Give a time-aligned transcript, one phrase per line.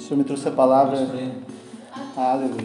[0.00, 0.96] O Senhor me trouxe a palavra.
[2.16, 2.64] Ah, aleluia.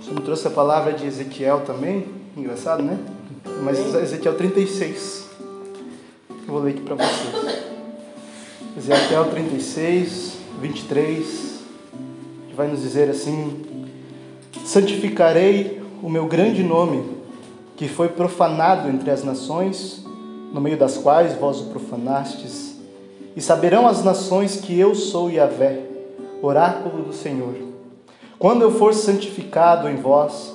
[0.00, 2.06] O Senhor me trouxe a palavra de Ezequiel também.
[2.36, 2.98] Engraçado, né?
[3.62, 5.26] Mas Ezequiel 36.
[6.28, 7.62] Eu vou ler aqui para vocês.
[8.76, 11.60] Ezequiel 36, 23.
[12.48, 13.64] Que vai nos dizer assim:
[14.64, 17.04] Santificarei o meu grande nome,
[17.76, 20.04] que foi profanado entre as nações,
[20.52, 22.75] no meio das quais vós o profanastes
[23.36, 25.82] e saberão as nações que eu sou Yahvé,
[26.40, 27.54] oráculo do Senhor.
[28.38, 30.54] Quando eu for santificado em vós,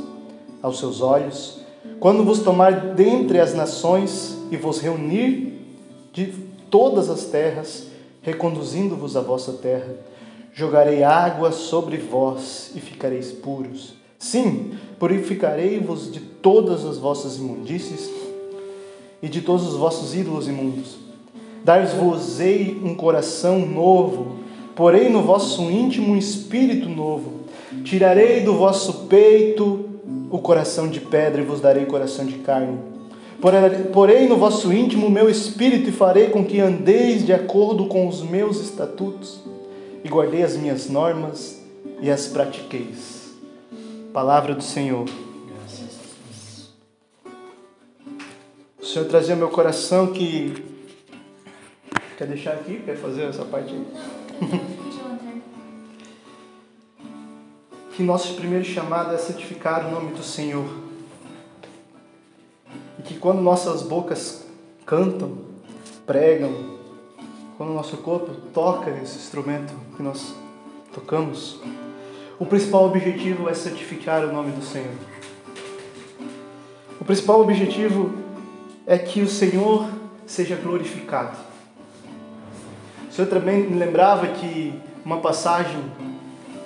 [0.63, 1.59] aos seus olhos,
[1.99, 5.59] quando vos tomar dentre as nações e vos reunir
[6.11, 6.33] de
[6.71, 7.85] todas as terras,
[8.23, 9.95] reconduzindo-vos à vossa terra,
[10.51, 13.93] jogarei água sobre vós e ficareis puros.
[14.17, 18.09] Sim, purificarei-vos de todas as vossas imundícies
[19.21, 21.10] e de todos os vossos ídolos imundos
[21.63, 24.37] Dar-vos-ei um coração novo,
[24.75, 27.41] porém no vosso íntimo um espírito novo.
[27.83, 29.89] Tirarei do vosso peito
[30.29, 32.79] o coração de pedra e vos darei coração de carne.
[33.93, 38.07] Porém no vosso íntimo o meu espírito e farei com que andeis de acordo com
[38.07, 39.41] os meus estatutos
[40.03, 41.59] e guardei as minhas normas
[42.01, 43.31] e as pratiqueis.
[44.13, 45.05] Palavra do Senhor.
[48.81, 50.70] O Senhor trazia meu coração que
[52.21, 52.79] Quer deixar aqui?
[52.85, 53.83] Quer fazer essa parte aí?
[57.97, 60.69] que nosso primeiro chamado é santificar o nome do Senhor.
[62.99, 64.45] E que quando nossas bocas
[64.85, 65.35] cantam,
[66.05, 66.77] pregam,
[67.57, 70.35] quando o nosso corpo toca esse instrumento que nós
[70.93, 71.59] tocamos,
[72.37, 74.93] o principal objetivo é santificar o nome do Senhor.
[76.99, 78.13] O principal objetivo
[78.85, 79.89] é que o Senhor
[80.27, 81.49] seja glorificado.
[83.21, 84.73] Senhor também me lembrava que
[85.05, 85.79] uma passagem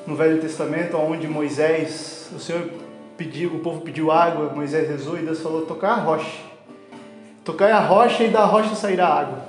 [0.07, 2.69] no Velho Testamento onde Moisés, o Senhor
[3.17, 6.43] pediu, o povo pediu água, Moisés rezou e Deus falou: tocar a rocha.
[7.43, 9.39] Tocar a rocha e da rocha sairá água.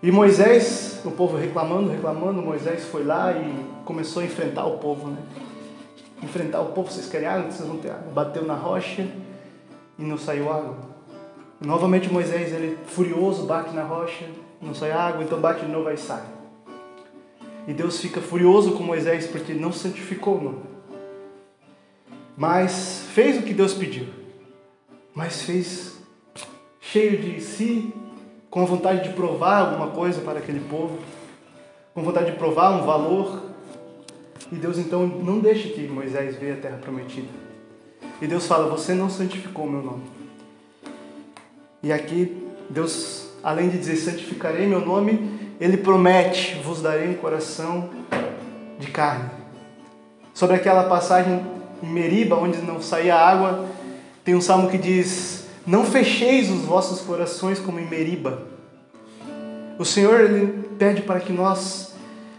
[0.00, 5.08] E Moisés, o povo reclamando, reclamando, Moisés foi lá e começou a enfrentar o povo,
[5.08, 5.18] né?
[6.22, 7.50] Enfrentar o povo, vocês querem água?
[7.50, 8.12] Vocês vão ter água.
[8.12, 9.08] Bateu na rocha
[9.98, 10.76] e não saiu água.
[11.60, 14.24] Novamente Moisés, ele furioso, bate na rocha
[14.60, 16.22] não sai água, então bate de novo e sai.
[17.66, 20.62] E Deus fica furioso com Moisés porque não santificou o nome.
[22.36, 24.06] Mas fez o que Deus pediu.
[25.14, 25.96] Mas fez
[26.80, 27.92] cheio de si,
[28.50, 30.98] com a vontade de provar alguma coisa para aquele povo,
[31.92, 33.42] com vontade de provar um valor.
[34.52, 37.28] E Deus então não deixa que Moisés veja a terra prometida.
[38.20, 40.04] E Deus fala: Você não santificou o meu nome.
[41.82, 47.88] E aqui Deus além de dizer santificarei meu nome, ele promete: vos darei um coração
[48.76, 49.30] de carne.
[50.34, 51.46] Sobre aquela passagem
[51.80, 53.68] em Meriba, onde não saía água,
[54.24, 58.42] tem um salmo que diz: Não fecheis os vossos corações como em Meriba.
[59.78, 61.94] O Senhor ele pede para que nós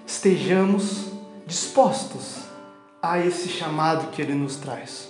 [0.06, 1.06] estejamos
[1.46, 2.40] dispostos
[3.02, 5.08] a esse chamado que ele nos traz.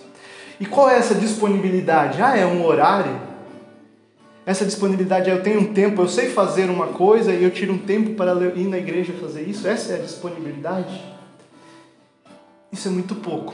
[0.59, 2.21] E qual é essa disponibilidade?
[2.21, 3.36] Ah, é um horário?
[4.47, 7.77] Essa disponibilidade eu tenho um tempo, eu sei fazer uma coisa e eu tiro um
[7.77, 9.67] tempo para ir na igreja fazer isso.
[9.67, 11.03] Essa é a disponibilidade.
[12.71, 13.53] Isso é muito pouco.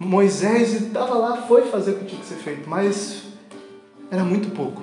[0.00, 3.22] Moisés estava lá, foi fazer o que tinha que ser feito, mas
[4.10, 4.82] era muito pouco.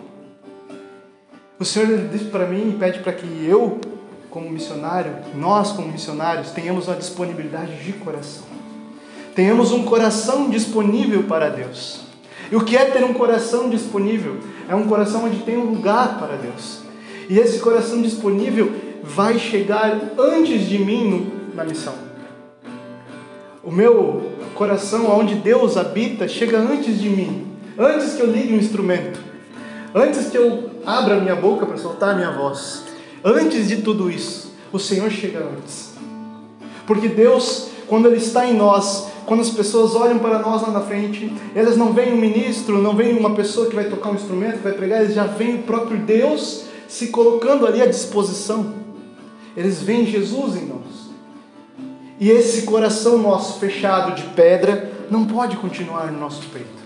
[1.60, 3.82] O Senhor disse para mim e pede para que eu,
[4.30, 8.46] como missionário, nós como missionários, tenhamos uma disponibilidade de coração.
[9.36, 12.08] Tenhamos um coração disponível para Deus.
[12.52, 14.38] E o que é ter um coração disponível?
[14.68, 16.80] É um coração onde tem um lugar para Deus.
[17.30, 18.72] E esse coração disponível
[19.04, 21.94] vai chegar antes de mim na missão.
[23.64, 27.48] O meu coração, onde Deus habita, chega antes de mim.
[27.78, 29.20] Antes que eu ligue um instrumento.
[29.94, 32.86] Antes que eu abra minha boca para soltar minha voz.
[33.24, 35.94] Antes de tudo isso, o Senhor chega antes.
[36.88, 40.82] Porque Deus, quando Ele está em nós, quando as pessoas olham para nós lá na
[40.82, 44.64] frente, elas não veem um ministro, não veem uma pessoa que vai tocar um instrumento,
[44.64, 48.74] vai pregar, eles já veem o próprio Deus se colocando ali à disposição.
[49.56, 51.12] Eles veem Jesus em nós.
[52.20, 56.80] E esse coração nosso fechado de pedra não pode continuar no nosso peito.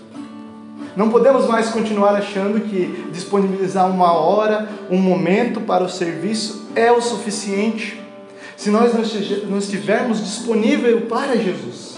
[0.94, 6.92] Não podemos mais continuar achando que disponibilizar uma hora, um momento para o serviço é
[6.92, 7.98] o suficiente
[8.54, 8.92] se nós
[9.48, 11.94] não estivermos disponível para Jesus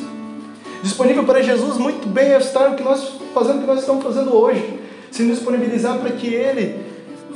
[0.87, 4.03] disponível para Jesus, muito bem é estar o que nós fazendo o que nós estamos
[4.03, 4.81] fazendo hoje,
[5.11, 6.81] se disponibilizar para que Ele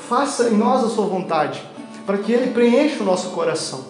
[0.08, 1.62] faça em nós a sua vontade,
[2.06, 3.85] para que Ele preencha o nosso coração.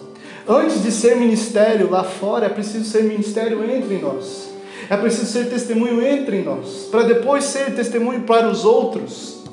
[0.47, 4.49] Antes de ser ministério lá fora, é preciso ser ministério entre nós.
[4.89, 9.43] É preciso ser testemunho entre nós, para depois ser testemunho para os outros.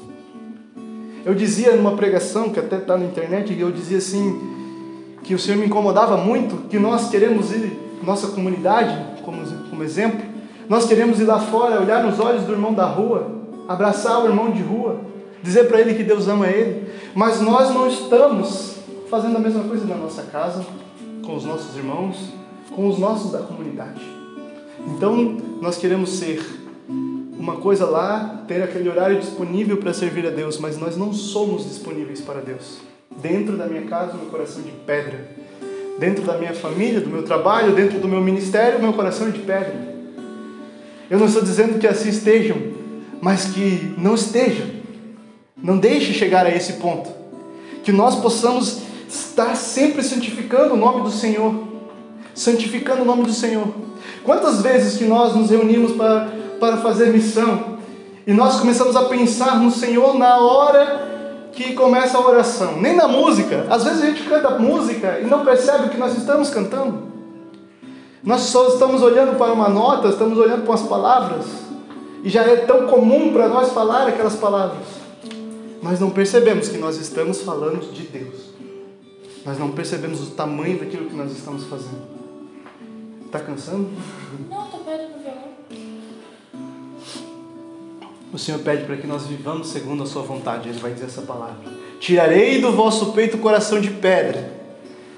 [1.25, 4.41] Eu dizia numa pregação, que até está na internet, eu dizia assim,
[5.23, 9.43] que o Senhor me incomodava muito, que nós queremos ir, nossa comunidade, como,
[9.79, 10.21] como exemplo,
[10.69, 13.31] nós queremos ir lá fora, olhar nos olhos do irmão da rua,
[13.69, 14.99] abraçar o irmão de rua,
[15.41, 18.75] dizer para ele que Deus ama ele, mas nós não estamos
[19.09, 20.67] fazendo a mesma coisa na nossa casa,
[21.25, 22.33] com os nossos irmãos,
[22.75, 24.03] com os nossos da comunidade.
[24.85, 26.45] Então, nós queremos ser
[27.39, 31.69] uma coisa lá, ter aquele horário disponível para servir a Deus, mas nós não somos
[31.69, 32.79] disponíveis para Deus.
[33.23, 35.38] Dentro da minha casa, meu coração de pedra.
[35.99, 39.41] Dentro da minha família, do meu trabalho, dentro do meu ministério, meu coração é de
[39.41, 39.75] pedra.
[41.11, 42.57] Eu não estou dizendo que assim estejam,
[43.21, 44.67] mas que não estejam.
[45.61, 47.11] Não deixe chegar a esse ponto.
[47.83, 51.67] Que nós possamos estar sempre santificando o nome do Senhor.
[52.35, 53.67] Santificando o nome do Senhor.
[54.23, 56.29] Quantas vezes que nós nos reunimos para,
[56.61, 57.79] para fazer missão
[58.27, 61.18] e nós começamos a pensar no Senhor na hora
[61.59, 63.67] que começa a oração, nem na música.
[63.69, 67.09] Às vezes a gente canta música e não percebe o que nós estamos cantando.
[68.23, 71.47] Nós só estamos olhando para uma nota, estamos olhando para as palavras,
[72.23, 74.87] e já é tão comum para nós falar aquelas palavras.
[75.83, 78.51] Nós não percebemos que nós estamos falando de Deus.
[79.45, 82.07] Nós não percebemos o tamanho daquilo que nós estamos fazendo.
[83.27, 83.89] Está cansando?
[84.49, 84.78] Não, tô
[88.33, 90.69] O Senhor pede para que nós vivamos segundo a Sua vontade.
[90.69, 91.57] Ele vai dizer essa palavra:
[91.99, 94.53] Tirarei do vosso peito coração de pedra,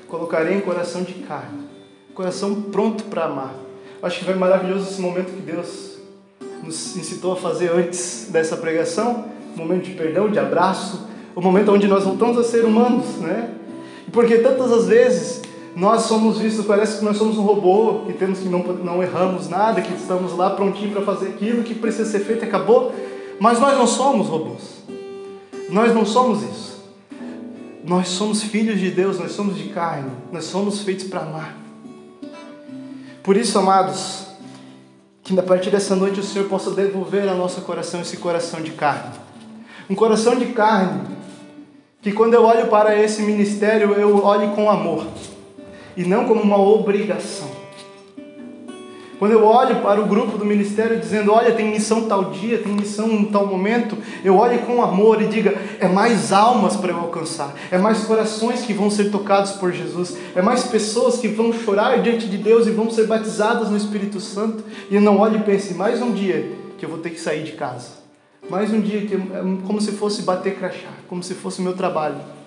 [0.08, 1.64] colocarei em coração de carne,
[2.14, 3.54] coração pronto para amar.
[4.02, 5.98] Acho que foi maravilhoso esse momento que Deus
[6.62, 9.30] nos incitou a fazer antes dessa pregação
[9.60, 13.50] momento de perdão, de abraço, o momento onde nós voltamos a ser humanos, né?
[14.12, 15.42] Porque tantas as vezes
[15.74, 19.48] nós somos vistos, parece que nós somos um robô, que temos que não, não erramos
[19.48, 22.92] nada, que estamos lá prontinho para fazer aquilo que precisa ser feito e acabou.
[23.38, 24.82] Mas nós não somos robôs.
[25.70, 26.80] Nós não somos isso.
[27.84, 31.56] Nós somos filhos de Deus, nós somos de carne, nós somos feitos para amar.
[33.22, 34.26] Por isso, amados,
[35.22, 38.72] que a partir dessa noite o Senhor possa devolver ao nosso coração esse coração de
[38.72, 39.14] carne.
[39.88, 41.02] Um coração de carne,
[42.02, 45.06] que quando eu olho para esse ministério, eu olho com amor
[46.00, 47.48] e não como uma obrigação.
[49.18, 52.72] Quando eu olho para o grupo do ministério dizendo, olha, tem missão tal dia, tem
[52.72, 56.96] missão em tal momento, eu olho com amor e diga, é mais almas para eu
[56.96, 61.52] alcançar, é mais corações que vão ser tocados por Jesus, é mais pessoas que vão
[61.52, 64.64] chorar diante de Deus e vão ser batizadas no Espírito Santo.
[64.90, 67.44] E eu não olho e pense, mais um dia que eu vou ter que sair
[67.44, 68.00] de casa.
[68.48, 69.18] Mais um dia que é
[69.66, 72.39] como se fosse bater crachá, como se fosse o meu trabalho.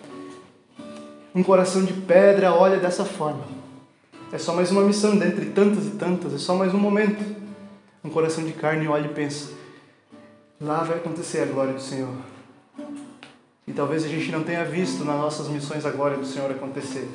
[1.35, 3.41] Um coração de pedra olha dessa forma.
[4.31, 7.23] É só mais uma missão dentre tantas e tantas, é só mais um momento.
[8.03, 9.49] Um coração de carne olha e pensa:
[10.61, 12.13] lá vai acontecer a glória do Senhor.
[13.67, 17.09] E talvez a gente não tenha visto nas nossas missões a glória do Senhor acontecer.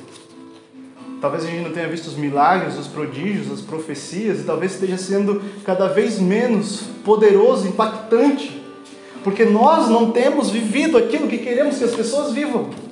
[1.21, 4.99] Talvez a gente não tenha visto os milagres, os prodígios, as profecias, e talvez esteja
[4.99, 8.65] sendo cada vez menos poderoso, impactante,
[9.23, 12.88] porque nós não temos vivido aquilo que queremos que as pessoas vivam.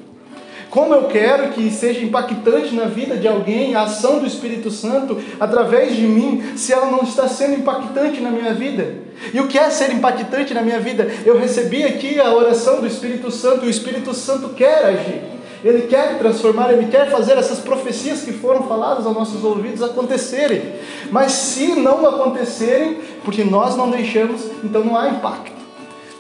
[0.76, 5.18] Como eu quero que seja impactante na vida de alguém a ação do Espírito Santo
[5.40, 8.94] através de mim, se ela não está sendo impactante na minha vida?
[9.32, 11.10] E o que é ser impactante na minha vida?
[11.24, 15.22] Eu recebi aqui a oração do Espírito Santo e o Espírito Santo quer agir.
[15.64, 20.74] Ele quer transformar, ele quer fazer essas profecias que foram faladas aos nossos ouvidos acontecerem.
[21.10, 25.56] Mas se não acontecerem, porque nós não deixamos, então não há impacto.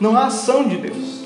[0.00, 1.25] Não há ação de Deus.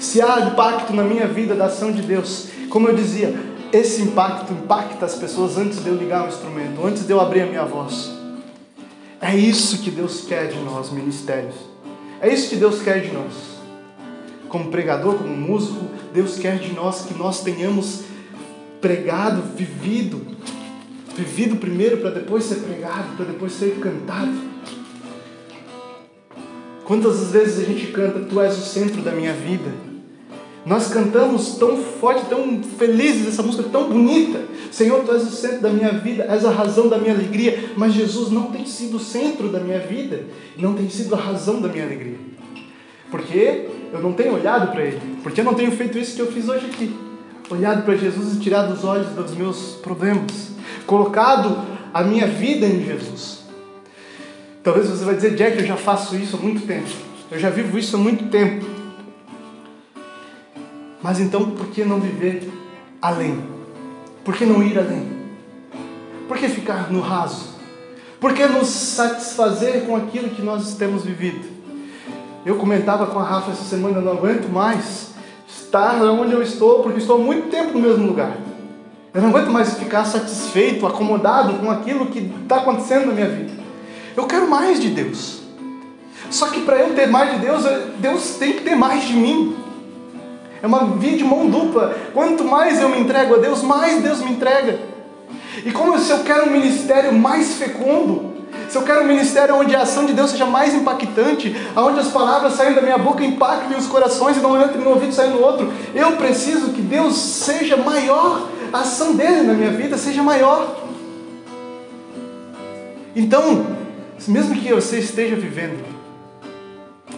[0.00, 3.38] Se há impacto na minha vida da ação de Deus, como eu dizia,
[3.70, 7.42] esse impacto impacta as pessoas antes de eu ligar o instrumento, antes de eu abrir
[7.42, 8.10] a minha voz.
[9.20, 11.54] É isso que Deus quer de nós, ministérios.
[12.18, 13.60] É isso que Deus quer de nós.
[14.48, 18.04] Como pregador, como músico, Deus quer de nós que nós tenhamos
[18.80, 20.26] pregado, vivido.
[21.14, 24.32] Vivido primeiro para depois ser pregado, para depois ser cantado.
[26.86, 29.89] Quantas vezes a gente canta, Tu és o centro da minha vida?
[30.64, 34.42] Nós cantamos tão forte, tão felizes, essa música tão bonita.
[34.70, 37.70] Senhor, tu és o centro da minha vida, és a razão da minha alegria.
[37.76, 40.24] Mas Jesus não tem sido o centro da minha vida,
[40.58, 42.18] não tem sido a razão da minha alegria.
[43.10, 46.30] Porque eu não tenho olhado para Ele, porque eu não tenho feito isso que eu
[46.30, 46.94] fiz hoje aqui.
[47.50, 50.52] Olhado para Jesus e tirado os olhos dos meus problemas,
[50.86, 51.58] colocado
[51.92, 53.40] a minha vida em Jesus.
[54.62, 56.86] Talvez você vai dizer, Jack, eu já faço isso há muito tempo,
[57.30, 58.79] eu já vivo isso há muito tempo.
[61.02, 62.50] Mas então, por que não viver
[63.00, 63.42] além?
[64.24, 65.08] Por que não ir além?
[66.28, 67.50] Por que ficar no raso?
[68.20, 71.48] Por que nos satisfazer com aquilo que nós temos vivido?
[72.44, 75.10] Eu comentava com a Rafa essa semana, não aguento mais
[75.48, 78.36] estar onde eu estou, porque estou há muito tempo no mesmo lugar.
[79.12, 83.52] Eu não aguento mais ficar satisfeito, acomodado com aquilo que está acontecendo na minha vida.
[84.16, 85.40] Eu quero mais de Deus.
[86.30, 87.64] Só que para eu ter mais de Deus,
[87.98, 89.56] Deus tem que ter mais de mim.
[90.62, 91.96] É uma via de mão dupla.
[92.12, 94.78] Quanto mais eu me entrego a Deus, mais Deus me entrega.
[95.64, 98.30] E como se eu quero um ministério mais fecundo,
[98.68, 102.08] se eu quero um ministério onde a ação de Deus seja mais impactante, onde as
[102.08, 105.32] palavras saem da minha boca impactem os corações e não entrem no ouvido e saem
[105.32, 110.22] no outro, eu preciso que Deus seja maior, a ação dele na minha vida seja
[110.22, 110.76] maior.
[113.14, 113.66] Então,
[114.28, 115.84] mesmo que você esteja vivendo,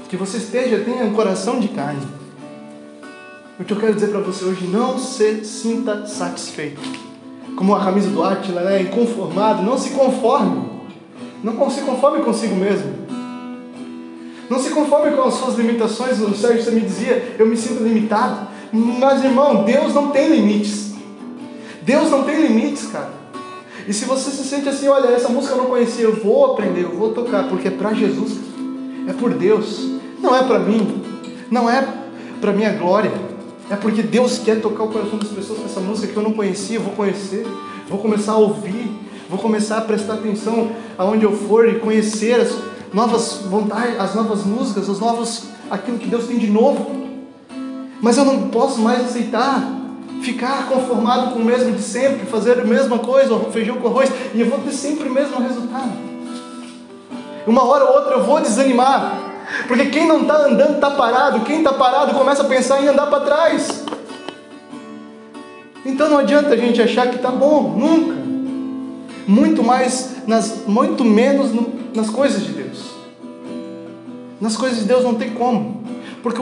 [0.08, 2.00] que você esteja, tenha um coração de carne,
[3.62, 6.80] o que eu quero dizer para você hoje, não se sinta satisfeito.
[7.56, 8.82] Como a camisa do Átila, né?
[8.82, 10.68] inconformado, não se conforme.
[11.44, 12.92] Não se conforme consigo mesmo.
[14.50, 16.20] Não se conforme com as suas limitações.
[16.20, 18.48] O Sérgio você me dizia, eu me sinto limitado.
[18.72, 20.94] Mas irmão, Deus não tem limites.
[21.82, 23.10] Deus não tem limites, cara.
[23.86, 26.82] E se você se sente assim, olha, essa música eu não conhecia, eu vou aprender,
[26.82, 28.38] eu vou tocar, porque é para Jesus,
[29.08, 29.88] é por Deus,
[30.20, 31.02] não é para mim,
[31.50, 31.84] não é
[32.40, 33.10] para minha glória,
[33.72, 36.34] é porque Deus quer tocar o coração das pessoas com essa música que eu não
[36.34, 37.46] conhecia, vou conhecer,
[37.88, 38.92] vou começar a ouvir,
[39.30, 42.54] vou começar a prestar atenção aonde eu for e conhecer as
[42.92, 46.90] novas vontades, as novas músicas, os novos aquilo que Deus tem de novo.
[48.02, 49.66] Mas eu não posso mais aceitar
[50.20, 54.40] ficar conformado com o mesmo de sempre, fazer a mesma coisa, feijão com arroz, e
[54.42, 55.92] eu vou ter sempre o mesmo resultado.
[57.46, 59.31] Uma hora ou outra eu vou desanimar,
[59.66, 63.06] porque quem não está andando está parado, quem está parado começa a pensar em andar
[63.06, 63.84] para trás.
[65.84, 68.22] Então não adianta a gente achar que está bom, nunca.
[69.26, 72.90] Muito mais, nas, muito menos no, nas coisas de Deus.
[74.40, 75.84] Nas coisas de Deus não tem como,
[76.22, 76.40] porque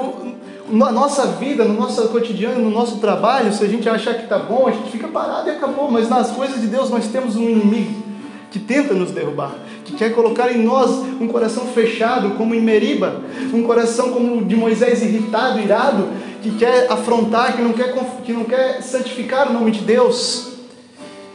[0.70, 4.38] na nossa vida, no nosso cotidiano, no nosso trabalho, se a gente achar que está
[4.38, 5.90] bom, a gente fica parado e acabou.
[5.90, 8.02] Mas nas coisas de Deus nós temos um inimigo
[8.50, 9.52] que tenta nos derrubar,
[9.92, 15.02] quer colocar em nós um coração fechado, como em Meriba, um coração como de Moisés
[15.02, 16.08] irritado, irado,
[16.42, 17.94] que quer afrontar, que não quer,
[18.24, 20.50] que não quer santificar o nome de Deus.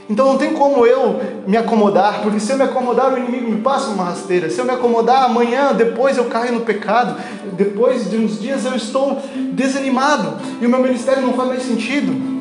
[0.07, 3.61] Então não tem como eu me acomodar, porque se eu me acomodar, o inimigo me
[3.61, 4.49] passa uma rasteira.
[4.49, 7.15] Se eu me acomodar amanhã, depois eu caio no pecado.
[7.53, 9.19] Depois de uns dias eu estou
[9.53, 12.35] desanimado e o meu ministério não faz mais sentido.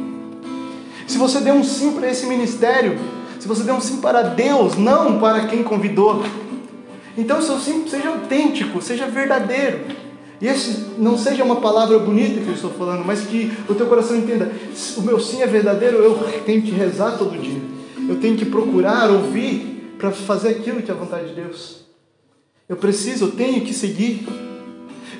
[1.06, 2.98] Se você der um sim para esse ministério,
[3.38, 6.22] se você der um sim para Deus, não para quem convidou,
[7.16, 9.80] então seu sim seja autêntico, seja verdadeiro.
[10.40, 13.86] E esse não seja uma palavra bonita que eu estou falando, mas que o teu
[13.86, 14.50] coração entenda:
[14.96, 16.14] o meu sim é verdadeiro, eu
[16.44, 17.60] tenho que rezar todo dia.
[18.08, 21.84] Eu tenho que procurar ouvir para fazer aquilo que é a vontade de Deus.
[22.68, 24.26] Eu preciso, eu tenho que seguir.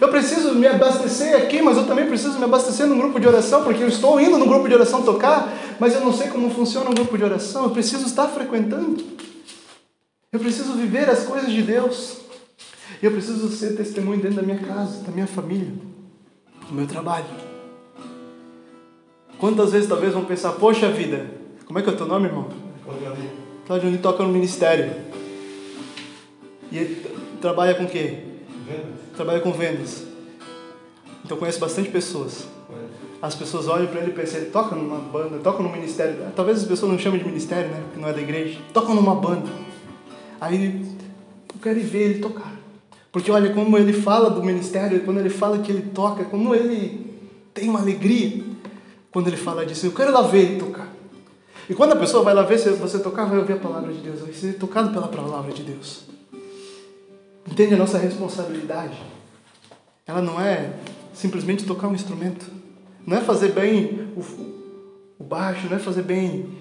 [0.01, 3.63] Eu preciso me abastecer aqui, mas eu também preciso me abastecer no grupo de oração,
[3.63, 6.91] porque eu estou indo no grupo de oração tocar, mas eu não sei como funciona
[6.91, 7.65] o grupo de oração.
[7.65, 9.03] Eu preciso estar frequentando.
[10.33, 12.19] Eu preciso viver as coisas de Deus.
[13.03, 15.73] Eu preciso ser testemunho dentro da minha casa, da minha família,
[16.69, 17.27] do meu trabalho.
[19.39, 21.31] Quantas vezes talvez vão pensar, poxa vida,
[21.67, 22.49] como é que é o teu nome, irmão?
[22.85, 23.31] Claudio
[23.67, 24.93] Claudio toca no ministério.
[26.71, 27.07] E ele
[27.41, 28.34] trabalha com o quê?
[28.67, 28.95] Vendas.
[29.17, 30.05] Trabalha com vendas.
[31.25, 32.47] Então conheço bastante pessoas.
[33.21, 36.17] As pessoas olham para ele e pensam, ele toca numa banda, toca no ministério.
[36.37, 37.81] Talvez as pessoas não chamem de ministério, né?
[37.85, 38.59] Porque não é da igreja.
[38.73, 39.49] Toca numa banda.
[40.41, 40.95] Aí
[41.55, 42.55] eu quero ver ele tocar.
[43.11, 47.19] Porque olha como ele fala do ministério, quando ele fala que ele toca, como ele
[47.55, 48.43] tem uma alegria
[49.11, 49.87] quando ele fala disso.
[49.87, 50.93] Eu quero lá ver ele tocar.
[51.71, 54.01] E quando a pessoa vai lá ver se você tocar, vai ouvir a palavra de
[54.01, 56.14] Deus, vai ser tocado pela palavra de Deus.
[57.55, 59.01] Entende a nossa responsabilidade?
[60.05, 60.73] Ela não é
[61.15, 62.51] simplesmente tocar um instrumento,
[63.07, 66.53] não é fazer bem o, o baixo, não é fazer bem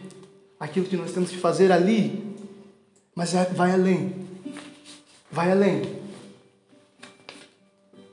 [0.60, 2.36] aquilo que nós temos que fazer ali,
[3.16, 4.14] mas é, vai além.
[5.32, 5.82] Vai além.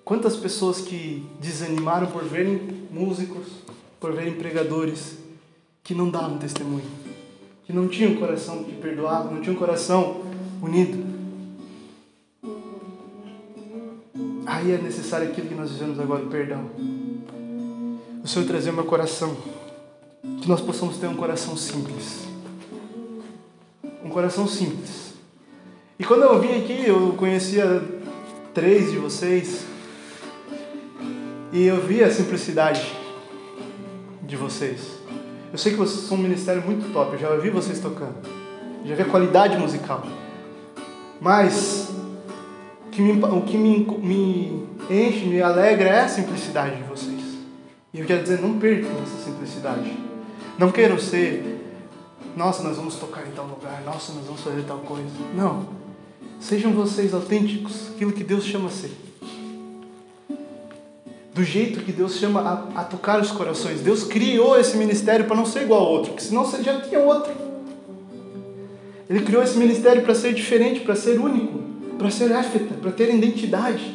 [0.02, 3.46] Quantas pessoas que desanimaram por verem músicos,
[4.00, 5.18] por verem pregadores,
[5.84, 6.88] que não davam testemunho,
[7.66, 10.22] que não tinham coração que perdoava, não tinham coração
[10.62, 11.09] unido.
[14.60, 16.70] Aí é necessário aquilo que nós vivemos agora, perdão.
[18.22, 19.34] O Senhor trazer meu coração,
[20.42, 22.26] que nós possamos ter um coração simples.
[24.04, 25.14] Um coração simples.
[25.98, 27.82] E quando eu vim aqui, eu conhecia
[28.52, 29.64] três de vocês,
[31.54, 32.84] e eu vi a simplicidade
[34.22, 34.80] de vocês.
[35.50, 38.16] Eu sei que vocês são um ministério muito top, eu já ouvi vocês tocando,
[38.84, 40.06] já vi a qualidade musical.
[41.18, 41.99] Mas o
[42.90, 47.20] que, me, o que me, me enche, me alegra é a simplicidade de vocês.
[47.92, 49.96] E eu quero dizer, não percam essa simplicidade.
[50.58, 51.60] Não queiram ser,
[52.36, 55.08] nossa, nós vamos tocar em tal lugar, nossa, nós vamos fazer tal coisa.
[55.34, 55.66] Não.
[56.38, 58.90] Sejam vocês autênticos, aquilo que Deus chama a ser
[61.40, 63.80] do jeito que Deus chama a, a tocar os corações.
[63.80, 67.00] Deus criou esse ministério para não ser igual ao outro, porque senão você já tinha
[67.00, 67.32] outro.
[69.08, 71.60] Ele criou esse ministério para ser diferente, para ser único,
[72.00, 73.94] para ser éfeta, para ter identidade.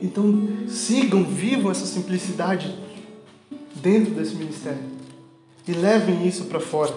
[0.00, 2.74] Então, sigam, vivam essa simplicidade
[3.74, 4.82] dentro desse ministério
[5.68, 6.94] e levem isso para fora.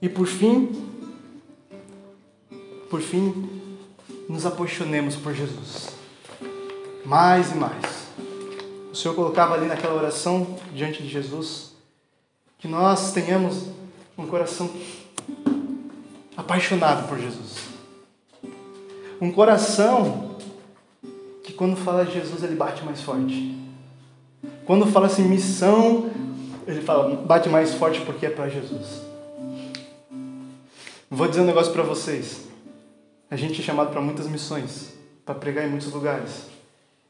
[0.00, 0.72] E por fim,
[2.90, 3.48] por fim,
[4.28, 5.90] nos apaixonemos por Jesus.
[7.04, 8.08] Mais e mais.
[8.90, 11.74] O Senhor colocava ali naquela oração diante de Jesus
[12.58, 13.68] que nós tenhamos
[14.18, 14.68] um coração
[16.52, 17.68] apaixonado por Jesus.
[19.18, 20.36] Um coração
[21.42, 23.58] que quando fala de Jesus ele bate mais forte.
[24.66, 26.10] Quando fala assim missão,
[26.66, 29.00] ele fala bate mais forte porque é para Jesus.
[31.10, 32.48] Vou dizer um negócio para vocês.
[33.30, 34.92] A gente é chamado para muitas missões,
[35.24, 36.48] para pregar em muitos lugares.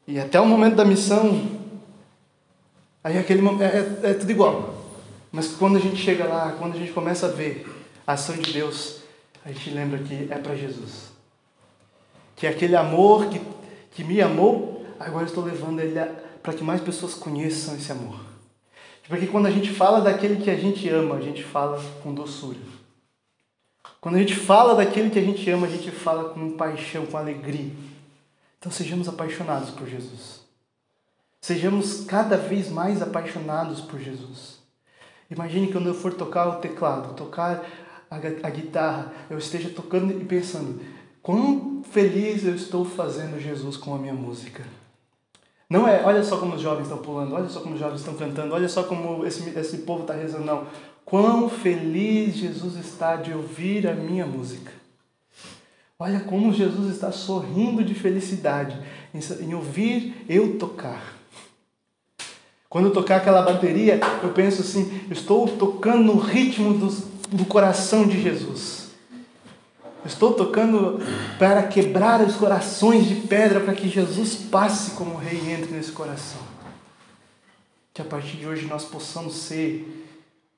[0.07, 1.49] E até o momento da missão,
[3.03, 4.73] aí aquele é, é, é tudo igual.
[5.31, 7.67] Mas quando a gente chega lá, quando a gente começa a ver
[8.05, 9.02] a ação de Deus,
[9.45, 11.11] a gente lembra que é para Jesus.
[12.35, 13.41] Que é aquele amor que,
[13.91, 15.99] que me amou, agora estou levando ele
[16.41, 18.19] para que mais pessoas conheçam esse amor.
[19.07, 22.57] Porque quando a gente fala daquele que a gente ama, a gente fala com doçura.
[23.99, 27.17] Quando a gente fala daquele que a gente ama, a gente fala com paixão, com
[27.17, 27.71] alegria.
[28.59, 30.41] Então sejamos apaixonados por Jesus.
[31.41, 34.59] Sejamos cada vez mais apaixonados por Jesus.
[35.29, 37.65] Imagine quando eu for tocar o teclado, tocar
[38.13, 40.79] a, a guitarra, eu esteja tocando e pensando:
[41.21, 44.63] quão feliz eu estou fazendo Jesus com a minha música.
[45.69, 48.13] Não é, olha só como os jovens estão pulando, olha só como os jovens estão
[48.15, 50.45] cantando, olha só como esse, esse povo está rezando.
[50.45, 50.67] Não.
[51.03, 54.71] Quão feliz Jesus está de ouvir a minha música.
[55.97, 58.77] Olha como Jesus está sorrindo de felicidade
[59.13, 61.13] em, em ouvir eu tocar.
[62.69, 66.89] Quando eu tocar aquela bateria, eu penso assim: estou tocando no ritmo do,
[67.33, 68.83] do coração de Jesus.
[70.05, 70.99] Estou tocando
[71.39, 75.91] para quebrar os corações de pedra, para que Jesus passe como rei e entre nesse
[75.91, 76.41] coração.
[77.93, 80.07] Que a partir de hoje nós possamos ser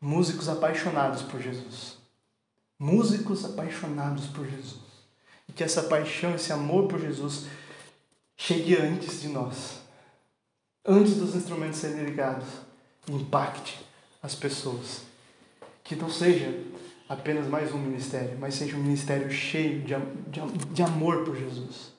[0.01, 1.97] músicos apaixonados por Jesus.
[2.77, 4.83] Músicos apaixonados por Jesus.
[5.47, 7.45] E que essa paixão, esse amor por Jesus
[8.35, 9.79] chegue antes de nós.
[10.83, 12.47] Antes dos instrumentos serem ligados.
[13.07, 13.79] Impacte
[14.21, 15.14] as pessoas.
[15.85, 16.51] Que não seja
[17.07, 19.93] apenas mais um ministério, mas seja um ministério cheio de,
[20.27, 21.93] de, de amor por Jesus.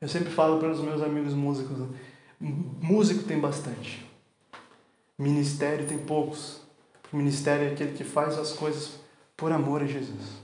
[0.00, 1.86] Eu sempre falo para os meus amigos músicos:
[2.40, 4.04] músico tem bastante,
[5.16, 6.62] ministério tem poucos.
[7.12, 9.00] O ministério é aquele que faz as coisas
[9.36, 10.40] por amor a Jesus.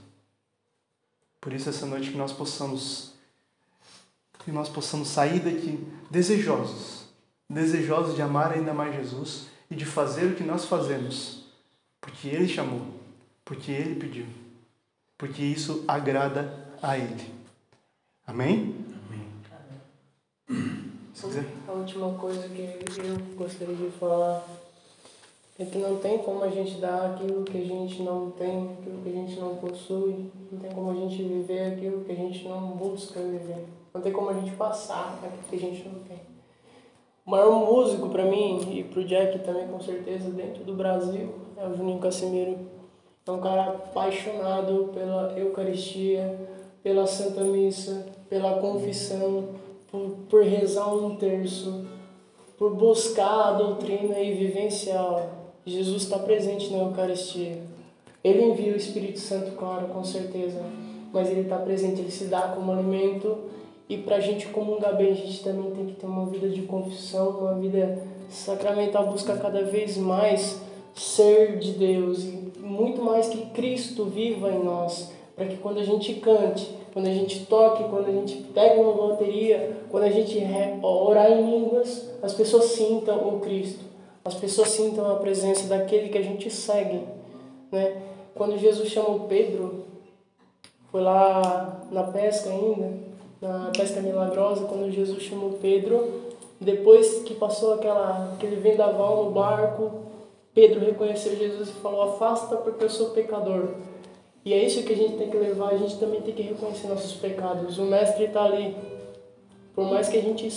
[1.41, 3.17] Por isso essa noite que nós possamos
[4.39, 7.09] que nós possamos sair daqui desejosos,
[7.49, 11.36] desejosos de amar ainda mais Jesus e de fazer o que nós fazemos,
[12.07, 12.81] porque ele chamou,
[13.43, 14.25] porque ele pediu,
[15.17, 16.49] porque isso agrada
[16.81, 17.33] a ele.
[18.25, 18.75] Amém?
[19.09, 19.27] Amém.
[21.67, 24.41] A última coisa que eu gostaria de falar
[25.59, 29.01] é que não tem como a gente dar aquilo que a gente não tem, aquilo
[29.03, 32.47] que a gente não possui, não tem como a gente viver aquilo que a gente
[32.47, 36.21] não busca viver, não tem como a gente passar aquilo que a gente não tem.
[37.25, 41.46] O maior músico para mim e para o Jack também com certeza dentro do Brasil
[41.57, 42.57] é o Juninho Casimiro.
[43.25, 46.39] É um cara apaixonado pela Eucaristia,
[46.81, 49.49] pela Santa Missa, pela confissão,
[49.91, 51.85] por, por rezar um terço,
[52.57, 57.61] por buscar a doutrina e vivenciar Jesus está presente na Eucaristia.
[58.23, 60.61] Ele envia o Espírito Santo, claro, com certeza,
[61.11, 63.37] mas ele está presente, ele se dá como alimento.
[63.89, 66.61] E para a gente comungar bem, a gente também tem que ter uma vida de
[66.61, 70.61] confissão, uma vida sacramental, buscar cada vez mais
[70.99, 75.83] ser de Deus e muito mais que Cristo viva em nós, para que quando a
[75.83, 80.37] gente cante, quando a gente toque, quando a gente pega uma bateria, quando a gente
[80.81, 83.87] orar em línguas, as pessoas sintam o Cristo
[84.27, 87.01] as pessoas sintam a presença daquele que a gente segue.
[87.71, 87.95] Né?
[88.35, 89.85] Quando Jesus chamou Pedro,
[90.91, 92.91] foi lá na pesca ainda,
[93.41, 96.27] na pesca milagrosa, quando Jesus chamou Pedro,
[96.59, 99.91] Depois que passou aquela, aquele vendaval no barco,
[100.57, 103.75] Pedro reconheceu Jesus e falou: Afasta porque eu sou pecador.
[104.43, 106.87] E é isso que a gente tem que levar, a gente também tem que reconhecer
[106.87, 107.77] nossos pecados.
[107.77, 108.75] O Mestre está ali.
[109.75, 110.51] Por mais que a gente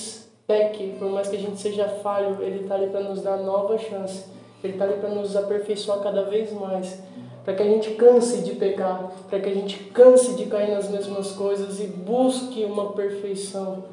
[0.46, 3.76] peque, por mais que a gente seja falho, Ele está ali para nos dar nova
[3.76, 4.24] chance.
[4.64, 6.98] Ele está ali para nos aperfeiçoar cada vez mais.
[7.44, 10.88] Para que a gente canse de pecar, para que a gente canse de cair nas
[10.88, 13.84] mesmas coisas e busque uma perfeição,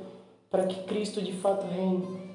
[0.49, 2.26] para que Cristo de fato reine.